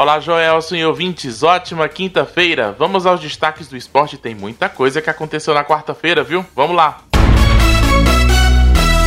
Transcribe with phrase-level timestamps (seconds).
[0.00, 2.70] Olá, Joelson e ouvintes, ótima quinta-feira.
[2.78, 6.46] Vamos aos destaques do esporte, tem muita coisa que aconteceu na quarta-feira, viu?
[6.54, 7.02] Vamos lá.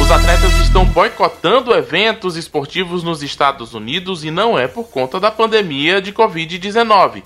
[0.01, 5.31] Os atletas estão boicotando eventos esportivos nos Estados Unidos e não é por conta da
[5.31, 7.23] pandemia de Covid-19.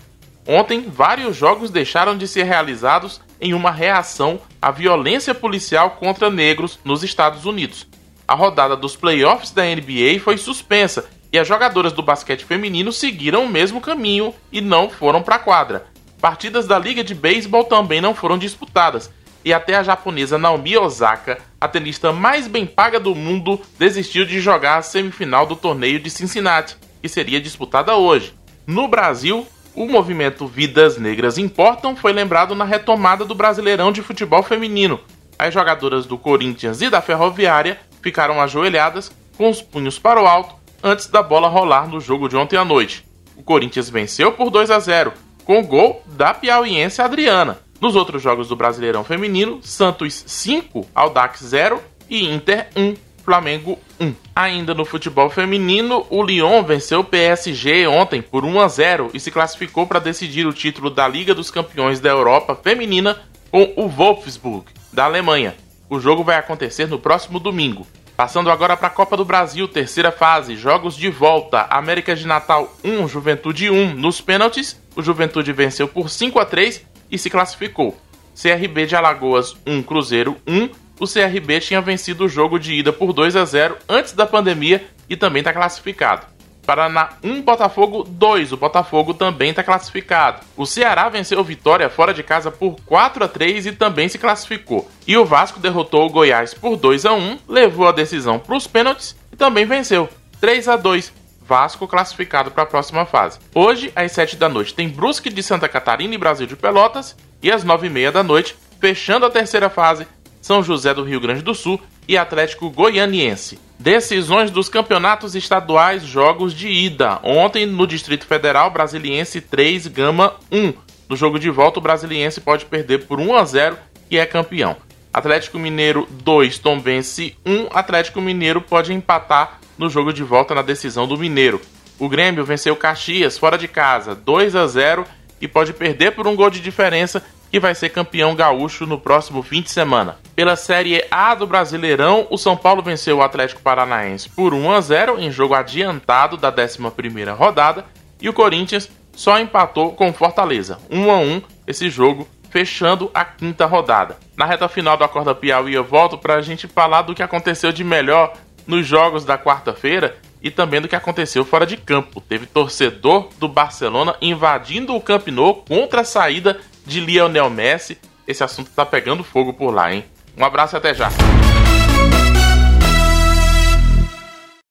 [0.48, 6.78] Ontem, vários jogos deixaram de ser realizados em uma reação à violência policial contra negros
[6.86, 7.88] nos Estados Unidos.
[8.28, 11.06] A rodada dos playoffs da NBA foi suspensa
[11.36, 15.40] e as jogadoras do basquete feminino seguiram o mesmo caminho e não foram para a
[15.40, 15.86] quadra.
[16.22, 19.12] Partidas da Liga de Beisebol também não foram disputadas,
[19.44, 24.40] e até a japonesa Naomi Osaka, a tenista mais bem paga do mundo, desistiu de
[24.40, 28.34] jogar a semifinal do torneio de Cincinnati, que seria disputada hoje.
[28.66, 29.46] No Brasil,
[29.76, 35.02] o movimento Vidas Negras Importam foi lembrado na retomada do Brasileirão de Futebol Feminino.
[35.38, 40.64] As jogadoras do Corinthians e da Ferroviária ficaram ajoelhadas, com os punhos para o alto,
[40.86, 43.04] antes da bola rolar no jogo de ontem à noite.
[43.36, 45.12] O Corinthians venceu por 2 a 0,
[45.44, 47.58] com gol da piauiense Adriana.
[47.82, 54.14] Nos outros jogos do Brasileirão Feminino, Santos 5, Aldax 0 e Inter 1, Flamengo 1.
[54.36, 59.20] Ainda no futebol feminino, o Lyon venceu o PSG ontem por 1 a 0 e
[59.20, 63.90] se classificou para decidir o título da Liga dos Campeões da Europa Feminina com o
[63.90, 65.56] Wolfsburg, da Alemanha.
[65.90, 67.88] O jogo vai acontecer no próximo domingo.
[68.16, 71.68] Passando agora para a Copa do Brasil, terceira fase, jogos de volta.
[71.70, 73.94] América de Natal 1, Juventude 1.
[73.94, 78.00] Nos pênaltis, o Juventude venceu por 5 a 3 e se classificou.
[78.34, 80.70] CRB de Alagoas 1, Cruzeiro 1.
[80.98, 84.88] O CRB tinha vencido o jogo de ida por 2 a 0 antes da pandemia
[85.10, 86.35] e também está classificado.
[86.66, 88.52] Paraná 1, Botafogo 2.
[88.52, 90.42] O Botafogo também está classificado.
[90.58, 94.90] O Ceará venceu Vitória fora de casa por 4 a 3 e também se classificou.
[95.08, 98.68] E o Vasco derrotou o Goiás por 2 a 1, levou a decisão para os
[98.68, 100.10] pênaltis e também venceu
[100.42, 101.14] 3 a 2.
[101.48, 103.40] Vasco classificado para a próxima fase.
[103.54, 107.16] Hoje, às 7 da noite, tem Brusque de Santa Catarina e Brasil de Pelotas.
[107.42, 110.08] E às 9 e meia da noite, fechando a terceira fase,
[110.42, 113.60] São José do Rio Grande do Sul e Atlético Goianiense.
[113.78, 117.20] Decisões dos campeonatos estaduais, jogos de ida.
[117.24, 120.74] Ontem, no Distrito Federal, Brasiliense 3, Gama 1.
[121.10, 123.78] No jogo de volta, o Brasiliense pode perder por 1 a 0
[124.10, 124.78] e é campeão.
[125.14, 127.68] Atlético Mineiro 2, Tombense 1.
[127.72, 131.62] Atlético Mineiro pode empatar no jogo de volta na decisão do Mineiro.
[131.98, 135.06] O Grêmio venceu Caxias fora de casa 2 a 0
[135.40, 137.24] e pode perder por um gol de diferença
[137.56, 140.18] que vai ser campeão gaúcho no próximo fim de semana.
[140.36, 144.82] Pela Série A do Brasileirão, o São Paulo venceu o Atlético Paranaense por 1 a
[144.82, 147.86] 0 em jogo adiantado da 11ª rodada
[148.22, 153.66] e o Corinthians só empatou com Fortaleza, 1 a 1 esse jogo fechando a quinta
[153.66, 154.18] rodada.
[154.36, 157.72] Na reta final do Acorda Piauí eu volto para a gente falar do que aconteceu
[157.72, 158.34] de melhor
[158.68, 162.20] nos jogos da quarta-feira e também do que aconteceu fora de campo.
[162.20, 167.98] Teve torcedor do Barcelona invadindo o Camp Nou contra a saída de Lionel Messi.
[168.28, 170.06] Esse assunto tá pegando fogo por lá, hein?
[170.38, 171.10] Um abraço e até já.